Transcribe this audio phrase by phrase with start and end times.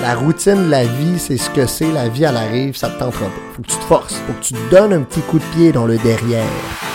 [0.00, 1.90] La routine de la vie, c'est ce que c'est.
[1.90, 3.32] La vie, elle arrive, ça te tentera pas.
[3.56, 4.14] Faut que tu te forces.
[4.26, 6.87] Faut que tu te donnes un petit coup de pied dans le derrière.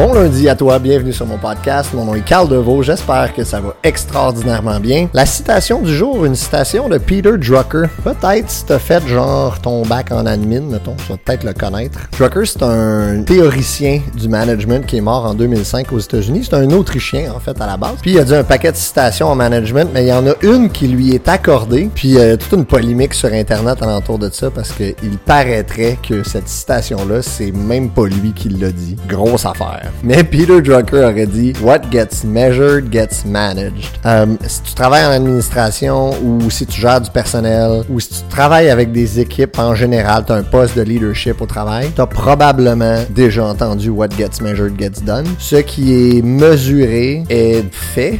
[0.00, 1.92] Bon lundi à toi, bienvenue sur mon podcast.
[1.92, 5.10] Mon nom est Carl Deveau, j'espère que ça va extraordinairement bien.
[5.12, 7.84] La citation du jour, une citation de Peter Drucker.
[8.02, 11.98] Peut-être si t'as fait genre ton bac en admin, mettons, tu vas peut-être le connaître.
[12.18, 16.48] Drucker, c'est un théoricien du management qui est mort en 2005 aux États-Unis.
[16.48, 17.96] C'est un Autrichien, en fait, à la base.
[18.00, 20.32] Puis il a dit un paquet de citations en management, mais il y en a
[20.40, 21.90] une qui lui est accordée.
[21.94, 26.48] Puis euh, toute une polémique sur Internet alentour de ça parce qu'il paraîtrait que cette
[26.48, 28.96] citation-là, c'est même pas lui qui l'a dit.
[29.06, 29.89] Grosse affaire.
[30.02, 33.86] Mais Peter Drucker aurait dit What gets measured gets managed.
[34.06, 38.28] Euh, si tu travailles en administration ou si tu gères du personnel ou si tu
[38.30, 42.00] travailles avec des équipes en général, tu as un poste de leadership au travail, tu
[42.00, 45.26] as probablement déjà entendu What gets measured gets done.
[45.38, 48.18] Ce qui est mesuré est fait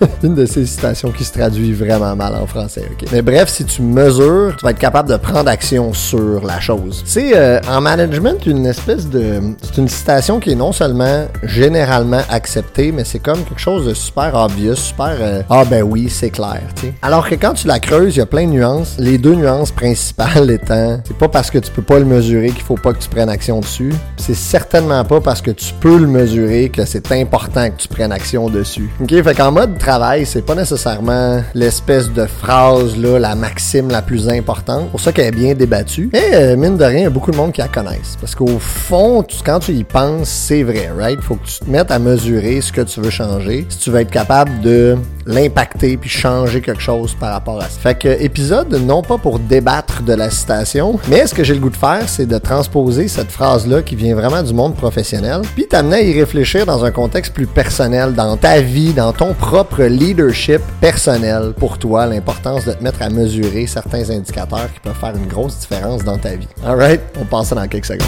[0.22, 2.84] une de ces citations qui se traduit vraiment mal en français.
[3.12, 7.02] Mais bref, si tu mesures, tu vas être capable de prendre action sur la chose.
[7.06, 12.22] C'est euh, en management une espèce de, c'est une citation qui est non seulement généralement
[12.28, 16.30] acceptée, mais c'est comme quelque chose de super obvious, super euh, ah ben oui c'est
[16.30, 16.62] clair.
[16.80, 16.94] sais.
[17.02, 18.96] Alors que quand tu la creuses, il y a plein de nuances.
[18.98, 22.62] Les deux nuances principales étant, c'est pas parce que tu peux pas le mesurer qu'il
[22.62, 23.92] faut pas que tu prennes action dessus.
[24.16, 28.12] C'est certainement pas parce que tu peux le mesurer que c'est important que tu prennes
[28.12, 28.90] action dessus.
[29.00, 29.78] Ok, fait qu'en mode
[30.24, 34.90] c'est pas nécessairement l'espèce de phrase, là, la maxime la plus importante.
[34.90, 36.10] Pour ça qu'elle est bien débattue.
[36.12, 38.16] Et euh, mine de rien, il y a beaucoup de monde qui la connaissent.
[38.20, 41.20] Parce qu'au fond, quand tu y penses, c'est vrai, right?
[41.20, 43.64] Faut que tu te mettes à mesurer ce que tu veux changer.
[43.68, 44.96] Si tu veux être capable de
[45.26, 47.80] l'impacter puis changer quelque chose par rapport à ça.
[47.80, 51.60] Fait que épisode non pas pour débattre de la citation, mais ce que j'ai le
[51.60, 55.66] goût de faire, c'est de transposer cette phrase-là qui vient vraiment du monde professionnel, puis
[55.66, 59.82] t'amener à y réfléchir dans un contexte plus personnel, dans ta vie, dans ton propre
[59.82, 65.14] leadership personnel pour toi, l'importance de te mettre à mesurer certains indicateurs qui peuvent faire
[65.16, 66.48] une grosse différence dans ta vie.
[66.64, 68.06] Alright, on passe ça dans quelques secondes.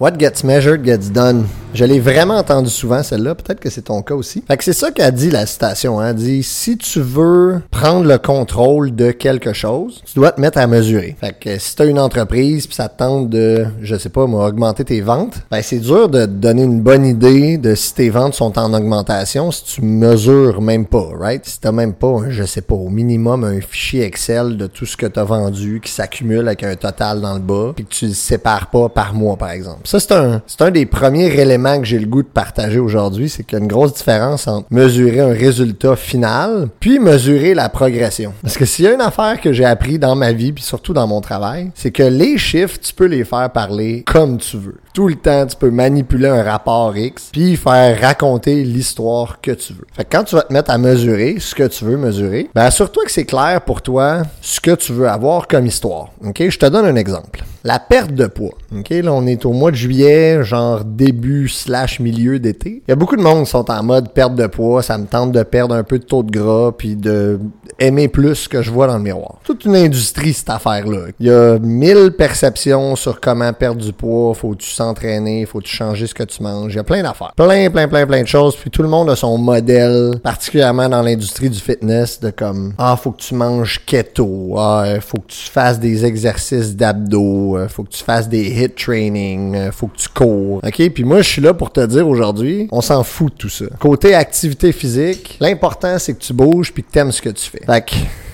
[0.00, 1.48] What gets measured gets done.
[1.74, 3.34] Je l'ai vraiment entendu souvent, celle-là.
[3.34, 4.42] Peut-être que c'est ton cas aussi.
[4.46, 6.00] Fait que c'est ça qu'a dit la citation.
[6.00, 6.10] Hein.
[6.10, 10.58] Elle dit, si tu veux prendre le contrôle de quelque chose, tu dois te mettre
[10.58, 11.16] à mesurer.
[11.20, 14.26] Fait que si tu as une entreprise puis ça te tente de, je sais pas,
[14.26, 17.94] moi, augmenter tes ventes, ben c'est dur de te donner une bonne idée de si
[17.94, 21.44] tes ventes sont en augmentation si tu mesures même pas, right?
[21.44, 24.96] Si t'as même pas, je sais pas, au minimum un fichier Excel de tout ce
[24.96, 28.06] que tu as vendu qui s'accumule avec un total dans le bas puis que tu
[28.06, 29.87] le sépares pas par mois, par exemple.
[29.88, 33.30] Ça, c'est un, c'est un des premiers éléments que j'ai le goût de partager aujourd'hui,
[33.30, 37.70] c'est qu'il y a une grosse différence entre mesurer un résultat final puis mesurer la
[37.70, 38.34] progression.
[38.42, 40.92] Parce que s'il y a une affaire que j'ai appris dans ma vie puis surtout
[40.92, 44.76] dans mon travail, c'est que les chiffres, tu peux les faire parler comme tu veux.
[44.92, 49.72] Tout le temps, tu peux manipuler un rapport X puis faire raconter l'histoire que tu
[49.72, 49.86] veux.
[49.94, 52.64] Fait que quand tu vas te mettre à mesurer ce que tu veux mesurer, ben
[52.64, 56.10] assure-toi que c'est clair pour toi ce que tu veux avoir comme histoire.
[56.26, 57.42] OK, je te donne un exemple.
[57.64, 58.54] La perte de poids.
[58.76, 62.82] OK, là on est au mois de juillet, genre début slash milieu d'été.
[62.86, 65.06] Il y a beaucoup de monde qui sont en mode perte de poids, ça me
[65.06, 67.38] tente de perdre un peu de taux de gras puis de
[67.78, 69.38] aimer plus ce que je vois dans le miroir.
[69.44, 71.06] Toute une industrie cette affaire-là.
[71.20, 76.14] Il y a mille perceptions sur comment perdre du poids, faut-tu s'entraîner, faut-tu changer ce
[76.14, 76.72] que tu manges?
[76.72, 77.32] Il y a plein d'affaires.
[77.36, 78.56] Plein, plein, plein, plein de choses.
[78.56, 82.96] Puis tout le monde a son modèle, particulièrement dans l'industrie du fitness, de comme Ah,
[82.96, 87.90] faut que tu manges keto, ah, faut que tu fasses des exercices d'abdos, faut que
[87.90, 90.60] tu fasses des hit training, faut que tu cours.
[90.62, 90.90] OK?
[90.90, 93.66] Puis moi, je suis là pour te dire aujourd'hui, on s'en fout de tout ça.
[93.78, 97.64] Côté activité physique, l'important c'est que tu bouges puis que t'aimes ce que tu fais.
[97.66, 97.84] Fait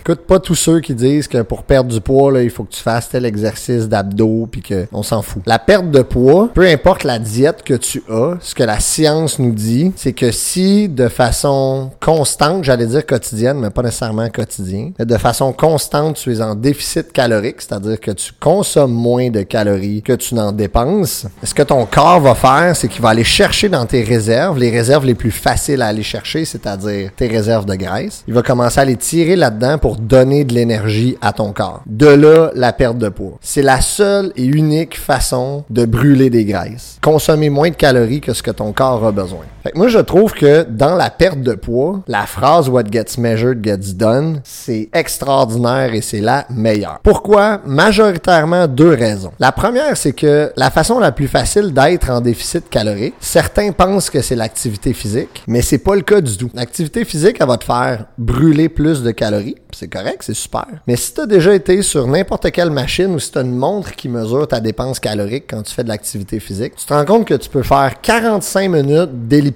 [0.07, 2.75] Écoute pas tous ceux qui disent que pour perdre du poids, là, il faut que
[2.75, 5.43] tu fasses tel exercice d'abdos puis que on s'en fout.
[5.47, 9.39] La perte de poids, peu importe la diète que tu as, ce que la science
[9.39, 14.91] nous dit, c'est que si de façon constante, j'allais dire quotidienne, mais pas nécessairement quotidien,
[14.99, 20.03] de façon constante, tu es en déficit calorique, c'est-à-dire que tu consommes moins de calories
[20.03, 23.71] que tu n'en dépenses, ce que ton corps va faire, c'est qu'il va aller chercher
[23.71, 27.75] dans tes réserves, les réserves les plus faciles à aller chercher, c'est-à-dire tes réserves de
[27.75, 28.23] graisse.
[28.29, 31.83] Il va commencer à les tirer là-dedans pour donner de l'énergie à ton corps.
[31.87, 33.39] De là, la perte de poids.
[33.41, 36.99] C'est la seule et unique façon de brûler des graisses.
[37.03, 39.45] Consommer moins de calories que ce que ton corps a besoin.
[39.65, 43.17] Fait que moi, je trouve que dans la perte de poids, la phrase What gets
[43.17, 46.99] measured gets done, c'est extraordinaire et c'est la meilleure.
[47.03, 47.63] Pourquoi?
[47.65, 49.33] Majoritairement deux raisons.
[49.39, 54.11] La première, c'est que la façon la plus facile d'être en déficit calorique, certains pensent
[54.11, 56.51] que c'est l'activité physique, mais c'est pas le cas du tout.
[56.53, 60.67] L'activité physique, elle va te faire brûler plus de calories, c'est correct, c'est super.
[60.87, 63.57] Mais si tu as déjà été sur n'importe quelle machine ou si tu as une
[63.57, 67.07] montre qui mesure ta dépense calorique quand tu fais de l'activité physique, tu te rends
[67.07, 69.54] compte que tu peux faire 45 minutes d'elliptique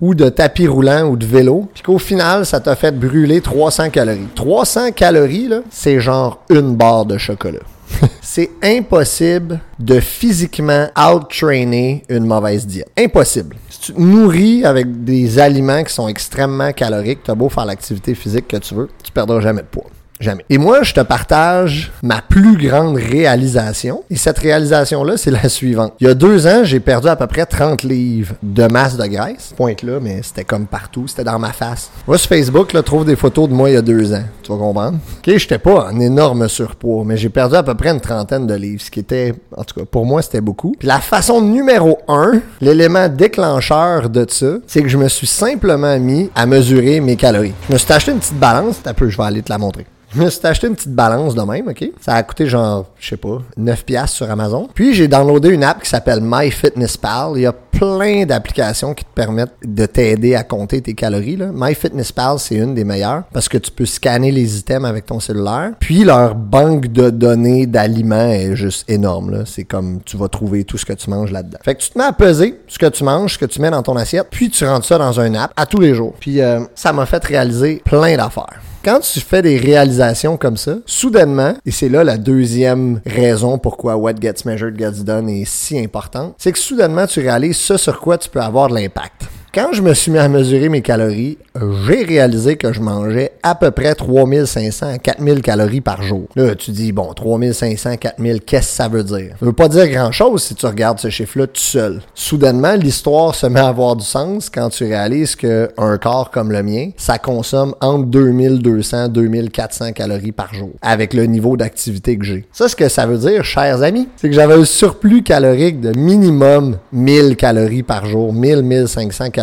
[0.00, 3.90] ou de tapis roulant ou de vélo, puis qu'au final, ça t'a fait brûler 300
[3.90, 4.28] calories.
[4.34, 7.60] 300 calories, là, c'est genre une barre de chocolat.
[8.20, 12.90] c'est impossible de physiquement out-trainer une mauvaise diète.
[12.98, 13.56] Impossible.
[13.70, 17.64] Si tu te nourris avec des aliments qui sont extrêmement caloriques, tu as beau faire
[17.64, 19.86] l'activité physique que tu veux, tu perdras jamais de poids.
[20.20, 20.44] Jamais.
[20.50, 24.02] Et moi, je te partage ma plus grande réalisation.
[24.10, 25.92] Et cette réalisation-là, c'est la suivante.
[26.00, 29.06] Il y a deux ans, j'ai perdu à peu près 30 livres de masse de
[29.06, 29.54] graisse.
[29.56, 31.06] Pointe là, mais c'était comme partout.
[31.06, 31.90] C'était dans ma face.
[32.06, 34.24] Moi, sur Facebook, là, trouve des photos de moi il y a deux ans.
[34.42, 34.98] Tu vas comprendre?
[35.18, 38.54] OK, j'étais pas en énorme surpoids, mais j'ai perdu à peu près une trentaine de
[38.54, 40.74] livres, ce qui était, en tout cas, pour moi, c'était beaucoup.
[40.78, 45.98] Puis la façon numéro un, l'élément déclencheur de ça, c'est que je me suis simplement
[45.98, 47.54] mis à mesurer mes calories.
[47.68, 48.76] Je me suis acheté une petite balance.
[48.84, 49.86] Un peu, je vais aller te la montrer.
[50.14, 51.90] Je me suis acheté une petite balance de même, OK?
[52.00, 54.66] Ça a coûté genre, je sais pas, 9 piastres sur Amazon.
[54.72, 57.32] Puis j'ai downloadé une app qui s'appelle MyFitnessPal.
[57.36, 61.36] Il y a plein d'applications qui te permettent de t'aider à compter tes calories.
[61.36, 61.50] Là.
[61.52, 65.72] MyFitnessPal, c'est une des meilleures parce que tu peux scanner les items avec ton cellulaire.
[65.78, 69.44] Puis leur banque de données d'aliments est juste énorme.
[69.44, 71.58] C'est comme tu vas trouver tout ce que tu manges là-dedans.
[71.62, 73.70] Fait que tu te mets à peser ce que tu manges, ce que tu mets
[73.70, 76.14] dans ton assiette, puis tu rentres ça dans un app à tous les jours.
[76.18, 80.76] Puis euh, ça m'a fait réaliser plein d'affaires quand tu fais des réalisations comme ça,
[80.86, 85.78] soudainement, et c'est là la deuxième raison pourquoi What Gets Measured Gets Done est si
[85.78, 89.28] important, c'est que soudainement tu réalises ce sur quoi tu peux avoir de l'impact.
[89.54, 91.38] Quand je me suis mis à mesurer mes calories,
[91.86, 96.24] j'ai réalisé que je mangeais à peu près 3500 à 4000 calories par jour.
[96.36, 99.30] Là, tu dis, bon, 3500, 4000, qu'est-ce que ça veut dire?
[99.40, 102.02] Ça veut pas dire grand-chose si tu regardes ce chiffre-là tout seul.
[102.14, 106.52] Soudainement, l'histoire se met à avoir du sens quand tu réalises que un corps comme
[106.52, 112.24] le mien, ça consomme entre 2200 2400 calories par jour avec le niveau d'activité que
[112.24, 112.44] j'ai.
[112.52, 115.98] Ça, ce que ça veut dire, chers amis, c'est que j'avais un surplus calorique de
[115.98, 119.37] minimum 1000 calories par jour, 1000, 1500 calories.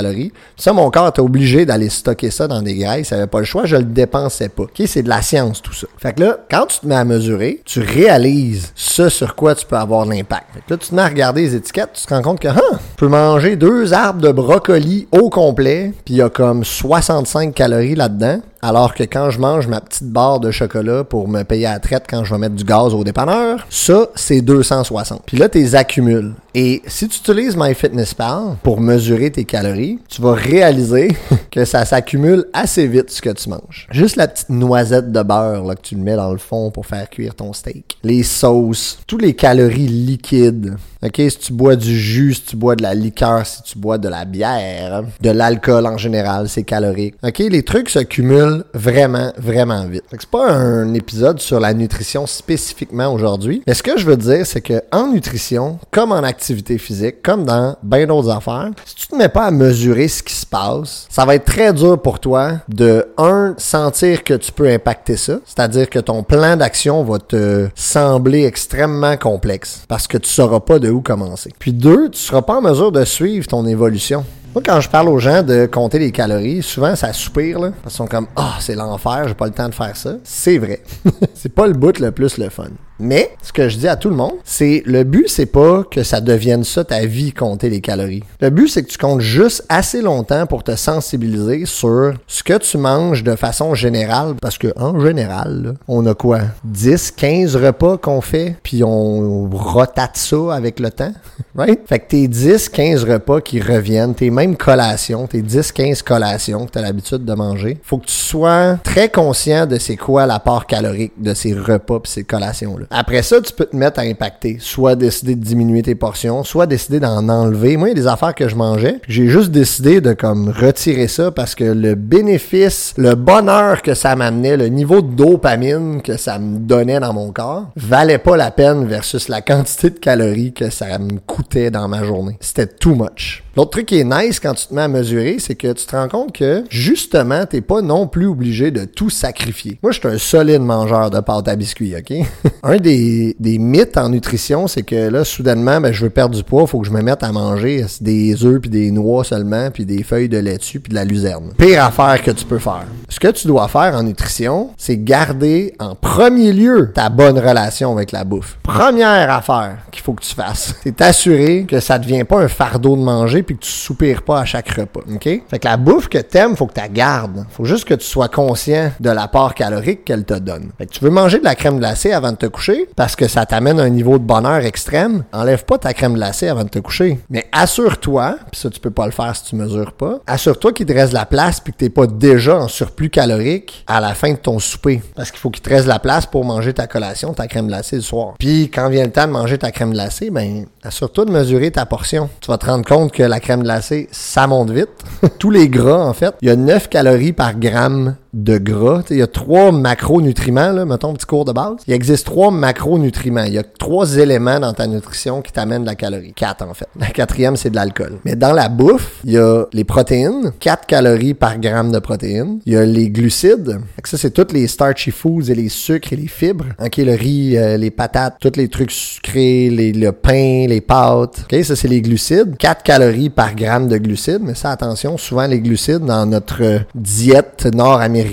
[0.58, 3.10] Ça, mon corps était obligé d'aller stocker ça dans des graisses.
[3.10, 4.64] Il avait pas le choix, je le dépensais pas.
[4.64, 5.88] OK, c'est de la science tout ça.
[5.98, 9.66] Fait que là, quand tu te mets à mesurer, tu réalises ce sur quoi tu
[9.66, 10.46] peux avoir l'impact.
[10.54, 12.48] Fait que là, tu te mets à regarder les étiquettes, tu te rends compte que,
[12.48, 16.64] hein, tu peux manger deux arbres de brocoli au complet, puis il y a comme
[16.64, 18.42] 65 calories là-dedans.
[18.68, 21.80] Alors que quand je mange ma petite barre de chocolat pour me payer à la
[21.80, 25.22] traite quand je vais mettre du gaz au dépanneur, ça, c'est 260.
[25.24, 26.34] Puis là, tu les accumules.
[26.56, 31.10] Et si tu utilises MyFitnessPal pour mesurer tes calories, tu vas réaliser
[31.52, 33.88] que ça s'accumule assez vite ce que tu manges.
[33.92, 37.08] Juste la petite noisette de beurre là, que tu mets dans le fond pour faire
[37.08, 37.98] cuire ton steak.
[38.04, 40.76] Les sauces, tous les calories liquides.
[41.04, 44.00] OK, si tu bois du jus, si tu bois de la liqueur, si tu bois
[44.00, 47.16] de la bière, de l'alcool en général, c'est calorique.
[47.22, 50.04] OK, les trucs s'accumulent vraiment, vraiment vite.
[50.12, 53.64] C'est pas un épisode sur la nutrition spécifiquement aujourd'hui.
[53.68, 57.46] Mais ce que je veux dire, c'est que en nutrition, comme en activité physique, comme
[57.46, 61.08] dans bien d'autres affaires, si tu te mets pas à mesurer ce qui se passe,
[61.10, 65.40] ça va être très dur pour toi de, un, sentir que tu peux impacter ça.
[65.46, 70.80] C'est-à-dire que ton plan d'action va te sembler extrêmement complexe parce que tu sauras pas
[70.80, 71.52] de où commencer.
[71.60, 74.26] Puis deux, tu seras pas en mesure de suivre ton évolution.
[74.56, 77.72] Moi, quand je parle aux gens de compter les calories, souvent ça soupire, là.
[77.84, 80.14] Parce qu'ils sont comme, ah, c'est l'enfer, j'ai pas le temps de faire ça.
[80.24, 80.82] C'est vrai.
[81.34, 82.70] c'est pas le bout le plus le fun.
[83.00, 86.04] Mais, ce que je dis à tout le monde, c'est le but, c'est pas que
[86.04, 88.24] ça devienne ça ta vie, compter les calories.
[88.40, 92.58] Le but, c'est que tu comptes juste assez longtemps pour te sensibiliser sur ce que
[92.58, 94.36] tu manges de façon générale.
[94.42, 96.40] Parce que, en général, on a quoi?
[96.64, 101.14] 10, 15 repas qu'on fait, puis on rotate ça avec le temps.
[101.58, 101.80] Right?
[101.88, 106.66] Fait que tes 10, 15 repas qui reviennent, tes mêmes collations, tes 10, 15 collations
[106.66, 110.26] que tu as l'habitude de manger, faut que tu sois très conscient de c'est quoi
[110.26, 112.85] la part calorique de ces repas pis ces collations-là.
[112.90, 114.58] Après ça, tu peux te mettre à impacter.
[114.60, 117.78] Soit décider de diminuer tes portions, soit décider d'en enlever.
[117.78, 119.00] Moi, il y a des affaires que je mangeais.
[119.08, 124.16] J'ai juste décidé de comme retirer ça parce que le bénéfice, le bonheur que ça
[124.16, 128.52] m'amenait, le niveau de dopamine que ça me donnait dans mon corps, valait pas la
[128.52, 132.38] peine versus la quantité de calories que ça me coûtait dans ma journée.
[132.40, 133.45] C'était too much.
[133.56, 135.96] L'autre truc qui est nice quand tu te mets à mesurer, c'est que tu te
[135.96, 139.80] rends compte que justement, t'es pas non plus obligé de tout sacrifier.
[139.82, 142.18] Moi, je suis un solide mangeur de pâte à biscuits, OK?
[142.64, 146.44] un des, des mythes en nutrition, c'est que là, soudainement, ben, je veux perdre du
[146.44, 149.86] poids, faut que je me mette à manger des œufs puis des noix seulement, puis
[149.86, 151.54] des feuilles de laitue puis de la luzerne.
[151.58, 152.84] Pire affaire que tu peux faire.
[153.08, 157.94] Ce que tu dois faire en nutrition, c'est garder en premier lieu ta bonne relation
[157.94, 158.58] avec la bouffe.
[158.64, 162.98] Première affaire qu'il faut que tu fasses, c'est t'assurer que ça devient pas un fardeau
[162.98, 165.24] de manger puis que tu soupires pas à chaque repas, OK?
[165.24, 167.46] Fait que la bouffe que t'aimes, faut que tu la gardes.
[167.50, 170.72] Faut juste que tu sois conscient de l'apport calorique qu'elle te donne.
[170.78, 173.28] Fait que tu veux manger de la crème glacée avant de te coucher parce que
[173.28, 175.24] ça t'amène à un niveau de bonheur extrême.
[175.32, 177.20] Enlève pas ta crème glacée avant de te coucher.
[177.30, 180.86] Mais assure-toi, puis ça tu peux pas le faire si tu mesures pas, assure-toi qu'il
[180.86, 184.32] te reste la place puis que t'es pas déjà en surplus calorique à la fin
[184.32, 185.02] de ton souper.
[185.16, 187.98] Parce qu'il faut qu'il te reste la place pour manger ta collation, ta crème glacée
[187.98, 188.34] le soir.
[188.40, 191.86] Puis quand vient le temps de manger ta crème glacée, ben assure-toi de mesurer ta
[191.86, 192.30] portion.
[192.42, 194.90] Tu vas te rendre compte que la crème glacée, ça monte vite.
[195.40, 199.04] Tous les gras, en fait, il y a 9 calories par gramme de gras.
[199.10, 201.78] il y a trois macronutriments, là, mettons, petit cours de base.
[201.88, 203.46] Il existe trois macronutriments.
[203.46, 206.34] Il y a trois éléments dans ta nutrition qui t'amènent de la calorie.
[206.34, 206.88] Quatre, en fait.
[207.00, 208.20] La quatrième, c'est de l'alcool.
[208.26, 212.60] Mais dans la bouffe, il y a les protéines, 4 calories par gramme de protéines.
[212.66, 213.80] Il y a les glucides.
[214.04, 216.66] Ça, c'est toutes les starchy foods et les sucres et les fibres.
[216.84, 221.46] OK, le riz, euh, les patates, tous les trucs sucrés, les, le pain, les pâtes.
[221.52, 222.58] OK, ça, c'est les glucides.
[222.58, 224.42] 4 calories par gramme de glucides.
[224.42, 228.25] Mais ça, attention, souvent, les glucides, dans notre diète nord-américaine,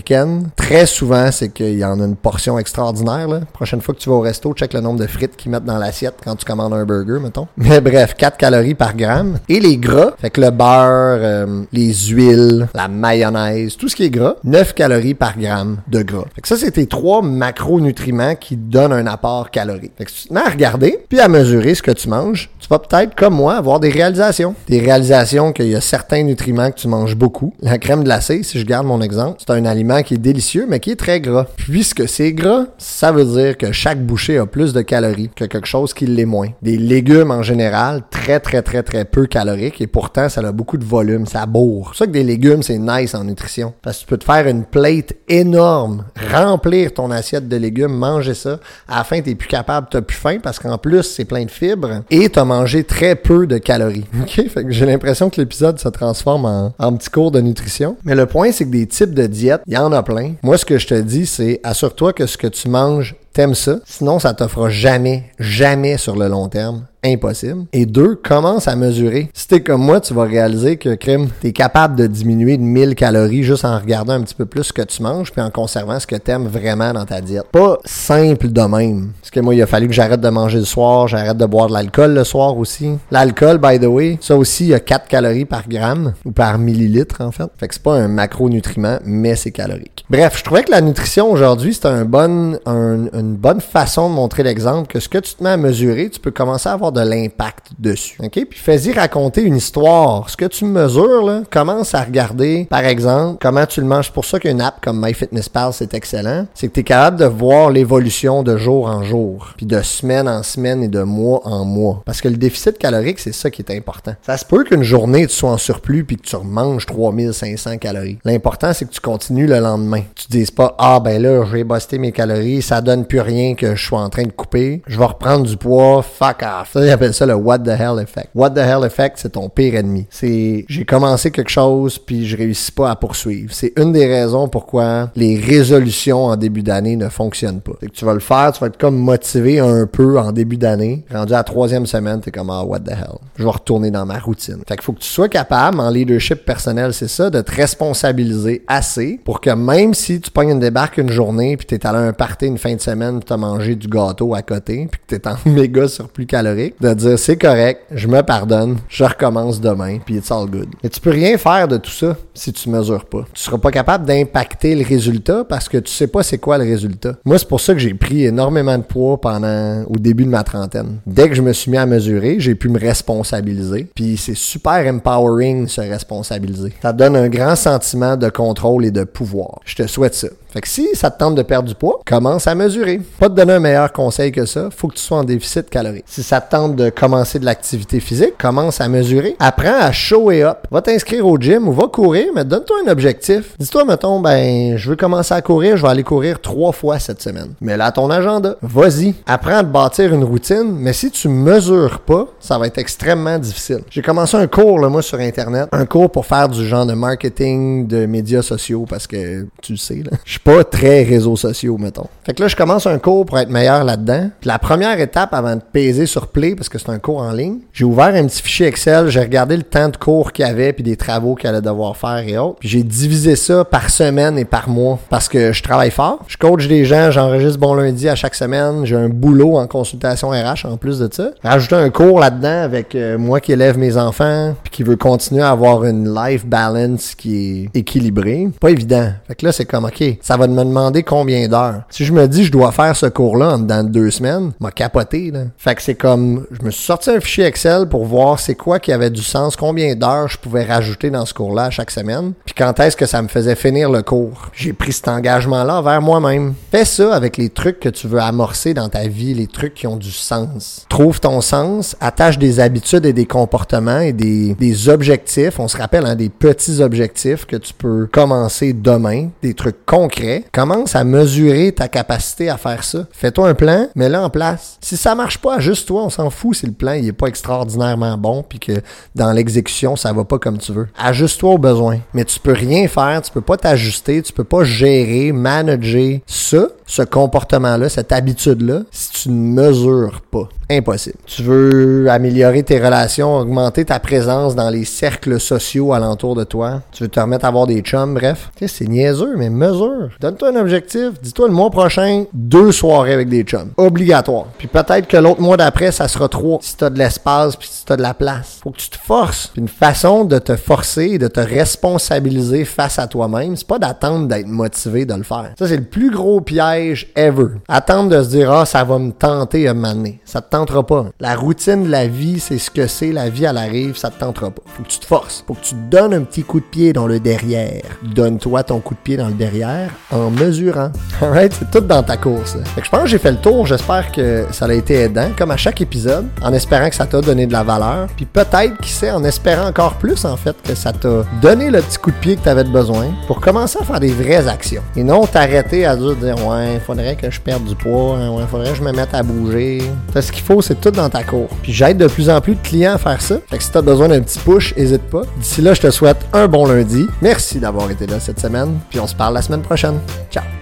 [0.56, 3.28] très souvent, c'est qu'il y en a une portion extraordinaire.
[3.28, 3.40] Là.
[3.52, 5.78] Prochaine fois que tu vas au resto, check le nombre de frites qu'ils mettent dans
[5.78, 7.48] l'assiette quand tu commandes un burger, mettons.
[7.56, 9.38] Mais bref, 4 calories par gramme.
[9.48, 14.04] Et les gras, fait que le beurre, euh, les huiles, la mayonnaise, tout ce qui
[14.04, 16.24] est gras, 9 calories par gramme de gras.
[16.34, 19.92] Fait que ça, c'est tes trois macronutriments qui donnent un apport calorique.
[19.96, 22.78] Fait que tu te à regarder, puis à mesurer ce que tu manges, tu vas
[22.78, 24.54] peut-être, comme moi, avoir des réalisations.
[24.68, 27.52] Des réalisations qu'il y a certains nutriments que tu manges beaucoup.
[27.60, 30.80] La crème glacée, si je garde mon exemple, c'est un aliment qui est délicieux, mais
[30.80, 31.46] qui est très gras.
[31.56, 35.66] Puisque c'est gras, ça veut dire que chaque bouchée a plus de calories que quelque
[35.66, 36.48] chose qui l'est moins.
[36.62, 40.78] Des légumes en général, très très très très peu caloriques, et pourtant ça a beaucoup
[40.78, 41.90] de volume, ça bourre.
[41.92, 43.74] C'est ça que des légumes, c'est nice en nutrition.
[43.82, 48.34] Parce que tu peux te faire une plate énorme, remplir ton assiette de légumes, manger
[48.34, 48.58] ça.
[48.88, 51.50] À la fin, t'es plus capable, t'as plus faim, parce qu'en plus, c'est plein de
[51.50, 54.06] fibres, et t'as mangé très peu de calories.
[54.22, 54.48] OK?
[54.48, 57.96] Fait que j'ai l'impression que l'épisode se transforme en, en petit cours de nutrition.
[58.04, 60.34] Mais le point, c'est que des types de diètes, il y en a plein.
[60.42, 63.76] Moi, ce que je te dis, c'est assure-toi que ce que tu manges, t'aimes ça.
[63.86, 67.64] Sinon, ça t'offre jamais, jamais sur le long terme impossible.
[67.72, 69.30] Et deux, commence à mesurer.
[69.34, 72.94] Si t'es comme moi, tu vas réaliser que, crime, t'es capable de diminuer de 1000
[72.94, 75.98] calories juste en regardant un petit peu plus ce que tu manges puis en conservant
[75.98, 77.46] ce que t'aimes vraiment dans ta diète.
[77.50, 79.12] Pas simple de même.
[79.20, 81.68] Parce que moi, il a fallu que j'arrête de manger le soir, j'arrête de boire
[81.68, 82.90] de l'alcool le soir aussi.
[83.10, 86.58] L'alcool, by the way, ça aussi, il y a 4 calories par gramme ou par
[86.58, 87.48] millilitre, en fait.
[87.58, 90.04] Fait que c'est pas un macronutriment, mais c'est calorique.
[90.08, 94.42] Bref, je trouvais que la nutrition aujourd'hui, c'était un bon, une bonne façon de montrer
[94.42, 97.00] l'exemple que ce que tu te mets à mesurer, tu peux commencer à avoir de
[97.00, 98.18] l'impact dessus.
[98.22, 98.46] OK?
[98.48, 100.28] Puis fais-y raconter une histoire.
[100.28, 104.06] Ce que tu mesures, là, commence à regarder, par exemple, comment tu le manges.
[104.06, 106.46] C'est pour ça qu'une app comme MyFitnessPal, c'est excellent.
[106.54, 110.28] C'est que tu es capable de voir l'évolution de jour en jour, puis de semaine
[110.28, 112.02] en semaine et de mois en mois.
[112.04, 114.14] Parce que le déficit calorique, c'est ça qui est important.
[114.22, 118.18] Ça se peut qu'une journée, tu sois en surplus puis que tu remanges 3500 calories.
[118.24, 120.02] L'important, c'est que tu continues le lendemain.
[120.14, 123.20] Tu te dises pas, ah ben là, je vais buster mes calories, ça donne plus
[123.20, 124.82] rien que je sois en train de couper.
[124.86, 128.30] Je vais reprendre du poids, fuck off appellent ça le what the hell effect.
[128.34, 130.06] What the hell effect, c'est ton pire ennemi.
[130.10, 133.52] C'est j'ai commencé quelque chose puis je réussis pas à poursuivre.
[133.52, 137.72] C'est une des raisons pourquoi les résolutions en début d'année ne fonctionnent pas.
[137.80, 140.56] C'est que tu vas le faire, tu vas être comme motivé un peu en début
[140.56, 141.04] d'année.
[141.12, 143.18] Rendu à la troisième semaine, t'es comme ah what the hell.
[143.36, 144.58] Je vais retourner dans ma routine.
[144.66, 148.64] Fait qu'il faut que tu sois capable en leadership personnel, c'est ça, de te responsabiliser
[148.66, 152.02] assez pour que même si tu pognes une débarque une journée puis t'es allé à
[152.02, 155.28] un party une fin de semaine, t'as mangé du gâteau à côté puis que t'es
[155.28, 160.16] en méga surplus calorique de dire c'est correct, je me pardonne, je recommence demain, puis
[160.16, 160.68] it's all good.
[160.82, 163.24] Mais tu peux rien faire de tout ça si tu mesures pas.
[163.32, 166.64] Tu seras pas capable d'impacter le résultat parce que tu sais pas c'est quoi le
[166.64, 167.14] résultat.
[167.24, 170.44] Moi, c'est pour ça que j'ai pris énormément de poids pendant au début de ma
[170.44, 170.98] trentaine.
[171.06, 174.86] Dès que je me suis mis à mesurer, j'ai pu me responsabiliser, puis c'est super
[174.86, 176.72] empowering se responsabiliser.
[176.82, 179.60] Ça donne un grand sentiment de contrôle et de pouvoir.
[179.64, 180.28] Je te souhaite ça.
[180.52, 183.00] Fait que si ça te tente de perdre du poids, commence à mesurer.
[183.18, 186.04] Pas te donner un meilleur conseil que ça, faut que tu sois en déficit calorique.
[186.06, 189.36] Si ça te tente de commencer de l'activité physique, commence à mesurer.
[189.38, 190.66] Apprends à show et up.
[190.70, 193.54] Va t'inscrire au gym ou va courir mais donne-toi un objectif.
[193.58, 197.22] Dis-toi, mettons, ben, je veux commencer à courir, je vais aller courir trois fois cette
[197.22, 197.54] semaine.
[197.60, 198.56] Mets là ton agenda.
[198.62, 199.14] Vas-y.
[199.26, 203.38] Apprends à te bâtir une routine, mais si tu mesures pas, ça va être extrêmement
[203.38, 203.80] difficile.
[203.90, 205.68] J'ai commencé un cours, là, moi, sur Internet.
[205.72, 209.78] Un cours pour faire du genre de marketing de médias sociaux, parce que, tu le
[209.78, 212.06] sais, là, je suis pas très réseaux sociaux, mettons.
[212.24, 214.30] Fait que là, je commence un cours pour être meilleur là-dedans.
[214.44, 217.58] La première étape avant de peser sur Play, parce que c'est un cours en ligne,
[217.72, 220.72] j'ai ouvert un petit fichier Excel, j'ai regardé le temps de cours qu'il y avait,
[220.72, 222.58] puis des travaux qu'il allait devoir faire et autres.
[222.60, 226.24] J'ai divisé ça par semaine et par mois, parce que je travaille fort.
[226.28, 230.30] Je coach des gens, j'enregistre Bon Lundi à chaque semaine, j'ai un boulot en consultation
[230.30, 231.30] RH en plus de ça.
[231.42, 235.42] Rajouter un cours là-dedans avec euh, moi qui élève mes enfants, puis qui veut continuer
[235.42, 238.48] à avoir une life balance qui est équilibrée.
[238.60, 239.10] Pas évident.
[239.26, 241.82] Fait que là, c'est comme, OK, ça va me demander combien d'heures?
[241.90, 245.44] Si je me dis je dois faire ce cours-là dans deux semaines, m'a capoté, là.
[245.56, 248.78] Fait que c'est comme, je me suis sorti un fichier Excel pour voir c'est quoi
[248.78, 252.54] qui avait du sens, combien d'heures je pouvais rajouter dans ce cours-là chaque semaine, puis
[252.54, 254.48] quand est-ce que ça me faisait finir le cours.
[254.52, 256.54] J'ai pris cet engagement-là envers moi-même.
[256.70, 259.86] Fais ça avec les trucs que tu veux amorcer dans ta vie, les trucs qui
[259.86, 260.86] ont du sens.
[260.88, 265.58] Trouve ton sens, attache des habitudes et des comportements et des, des objectifs.
[265.58, 270.44] On se rappelle, hein, des petits objectifs que tu peux commencer demain, des trucs concrets.
[270.52, 273.06] Commence à mesurer ta capacité à faire ça.
[273.12, 274.78] Fais-toi un plan, mets-le en place.
[274.80, 278.16] Si ça marche pas, juste toi, on s'en fout si le plan il pas extraordinairement
[278.16, 278.72] bon puis que
[279.14, 280.88] dans l'exécution ça va pas comme tu veux.
[280.98, 284.64] Ajuste-toi aux besoins, mais tu peux rien faire, tu peux pas t'ajuster, tu peux pas
[284.64, 290.48] gérer, manager ça, ce comportement-là, cette habitude-là, si tu ne mesures pas.
[290.72, 291.18] Impossible.
[291.26, 296.82] Tu veux améliorer tes relations, augmenter ta présence dans les cercles sociaux alentour de toi?
[296.92, 298.50] Tu veux te remettre à avoir des chums, bref.
[298.66, 300.10] C'est niaiseux, mais mesure.
[300.20, 301.20] Donne-toi un objectif.
[301.22, 303.70] Dis-toi le mois prochain, deux soirées avec des chums.
[303.76, 304.46] Obligatoire.
[304.56, 306.58] Puis peut-être que l'autre mois d'après, ça sera trois.
[306.62, 308.60] Si t'as de l'espace, puis si t'as de la place.
[308.62, 309.48] Faut que tu te forces.
[309.48, 314.28] Puis une façon de te forcer de te responsabiliser face à toi-même, c'est pas d'attendre
[314.28, 315.52] d'être motivé de le faire.
[315.58, 317.58] Ça, c'est le plus gros piège ever.
[317.68, 320.20] Attendre de se dire, ah, ça va me tenter à m'amener.
[320.24, 321.06] Ça te pas.
[321.20, 323.12] La routine de la vie, c'est ce que c'est.
[323.12, 324.62] La vie, elle arrive, ça te tentera pas.
[324.66, 325.44] Faut que tu te forces.
[325.46, 327.82] Faut que tu te donnes un petit coup de pied dans le derrière.
[328.02, 330.90] Donne-toi ton coup de pied dans le derrière en mesurant.
[331.20, 331.52] Alright?
[331.58, 332.56] C'est tout dans ta course.
[332.74, 333.66] Fait que je pense que j'ai fait le tour.
[333.66, 337.20] J'espère que ça a été aidant, comme à chaque épisode, en espérant que ça t'a
[337.20, 338.08] donné de la valeur.
[338.16, 341.80] Puis peut-être, qui sait, en espérant encore plus, en fait, que ça t'a donné le
[341.80, 344.82] petit coup de pied que t'avais besoin pour commencer à faire des vraies actions.
[344.96, 346.14] Et non t'arrêter à dire,
[346.46, 349.22] ouais, faudrait que je perde du poids, hein, ouais, faudrait que je me mette à
[349.22, 349.82] bouger.
[350.12, 351.48] Fait ce faut, c'est tout dans ta cour.
[351.62, 353.36] Puis j'aide de plus en plus de clients à faire ça.
[353.48, 355.22] Fait que si t'as besoin d'un petit push, hésite pas.
[355.38, 357.06] D'ici là, je te souhaite un bon lundi.
[357.20, 358.78] Merci d'avoir été là cette semaine.
[358.90, 359.98] Puis on se parle la semaine prochaine.
[360.30, 360.61] Ciao!